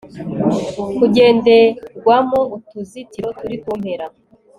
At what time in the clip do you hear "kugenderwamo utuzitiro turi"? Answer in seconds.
0.97-3.57